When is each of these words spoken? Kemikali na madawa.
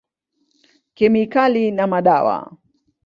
Kemikali 0.97 1.71
na 1.71 1.87
madawa. 1.87 2.37